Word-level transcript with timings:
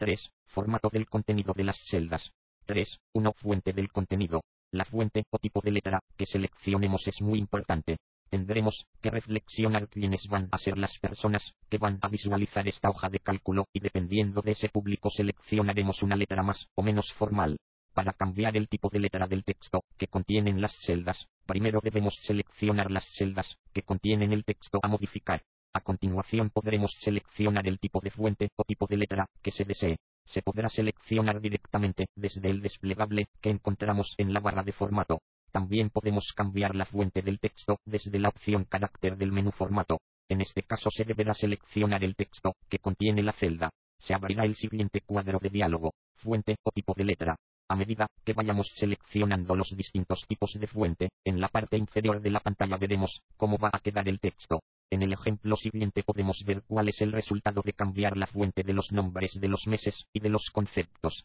3. 0.00 0.30
Formato 0.46 0.88
del 0.88 1.06
contenido 1.06 1.52
de 1.52 1.62
las 1.62 1.76
celdas. 1.90 2.32
3. 2.64 3.00
Una 3.12 3.32
fuente 3.32 3.74
del 3.74 3.92
contenido. 3.92 4.40
La 4.72 4.86
fuente 4.86 5.24
o 5.28 5.38
tipo 5.38 5.60
de 5.60 5.72
letra 5.72 6.00
que 6.16 6.24
seleccionemos 6.24 7.06
es 7.06 7.20
muy 7.20 7.38
importante. 7.38 7.98
Tendremos 8.30 8.86
que 9.02 9.10
reflexionar 9.10 9.88
quiénes 9.88 10.26
van 10.30 10.48
a 10.52 10.56
ser 10.56 10.78
las 10.78 10.98
personas 10.98 11.52
que 11.68 11.76
van 11.76 11.98
a 12.00 12.08
visualizar 12.08 12.66
esta 12.66 12.88
hoja 12.88 13.10
de 13.10 13.18
cálculo 13.18 13.66
y 13.74 13.80
dependiendo 13.80 14.40
de 14.40 14.52
ese 14.52 14.70
público 14.70 15.10
seleccionaremos 15.10 16.02
una 16.02 16.16
letra 16.16 16.42
más 16.42 16.66
o 16.76 16.82
menos 16.82 17.12
formal. 17.12 17.58
Para 17.92 18.14
cambiar 18.14 18.56
el 18.56 18.68
tipo 18.68 18.88
de 18.88 19.00
letra 19.00 19.26
del 19.26 19.44
texto 19.44 19.84
que 19.98 20.06
contienen 20.06 20.62
las 20.62 20.72
celdas, 20.86 21.26
primero 21.44 21.80
debemos 21.82 22.14
seleccionar 22.22 22.90
las 22.90 23.04
celdas 23.18 23.54
que 23.74 23.82
contienen 23.82 24.32
el 24.32 24.44
texto 24.44 24.80
a 24.82 24.88
modificar. 24.88 25.42
A 25.72 25.80
continuación 25.80 26.50
podremos 26.50 26.92
seleccionar 27.00 27.66
el 27.68 27.78
tipo 27.78 28.00
de 28.00 28.10
fuente 28.10 28.48
o 28.56 28.64
tipo 28.64 28.86
de 28.86 28.96
letra 28.96 29.26
que 29.42 29.50
se 29.50 29.64
desee 29.64 29.96
se 30.30 30.42
podrá 30.42 30.68
seleccionar 30.68 31.40
directamente 31.40 32.06
desde 32.14 32.50
el 32.50 32.62
desplegable 32.62 33.26
que 33.40 33.50
encontramos 33.50 34.14
en 34.16 34.32
la 34.32 34.40
barra 34.40 34.62
de 34.62 34.72
formato. 34.72 35.20
También 35.50 35.90
podemos 35.90 36.32
cambiar 36.36 36.76
la 36.76 36.86
fuente 36.86 37.22
del 37.22 37.40
texto 37.40 37.78
desde 37.84 38.18
la 38.20 38.28
opción 38.28 38.64
carácter 38.64 39.16
del 39.16 39.32
menú 39.32 39.50
formato. 39.50 39.98
En 40.28 40.40
este 40.40 40.62
caso 40.62 40.88
se 40.90 41.04
deberá 41.04 41.34
seleccionar 41.34 42.04
el 42.04 42.14
texto 42.14 42.54
que 42.68 42.78
contiene 42.78 43.22
la 43.24 43.32
celda. 43.32 43.70
Se 43.98 44.14
abrirá 44.14 44.44
el 44.44 44.54
siguiente 44.54 45.00
cuadro 45.00 45.40
de 45.40 45.50
diálogo, 45.50 45.94
fuente 46.14 46.56
o 46.62 46.70
tipo 46.70 46.94
de 46.94 47.04
letra. 47.04 47.36
A 47.68 47.74
medida 47.74 48.06
que 48.24 48.32
vayamos 48.32 48.70
seleccionando 48.76 49.56
los 49.56 49.74
distintos 49.76 50.24
tipos 50.28 50.52
de 50.58 50.66
fuente, 50.68 51.08
en 51.24 51.40
la 51.40 51.48
parte 51.48 51.76
inferior 51.76 52.20
de 52.20 52.30
la 52.30 52.40
pantalla 52.40 52.76
veremos 52.76 53.20
cómo 53.36 53.58
va 53.58 53.70
a 53.72 53.80
quedar 53.80 54.08
el 54.08 54.20
texto. 54.20 54.60
En 54.92 55.02
el 55.02 55.12
ejemplo 55.12 55.54
siguiente 55.54 56.02
podemos 56.02 56.42
ver 56.44 56.62
cuál 56.66 56.88
es 56.88 57.00
el 57.00 57.12
resultado 57.12 57.62
de 57.64 57.72
cambiar 57.72 58.16
la 58.16 58.26
fuente 58.26 58.64
de 58.64 58.72
los 58.72 58.90
nombres 58.90 59.38
de 59.40 59.46
los 59.46 59.68
meses 59.68 60.06
y 60.12 60.18
de 60.18 60.30
los 60.30 60.50
conceptos. 60.52 61.24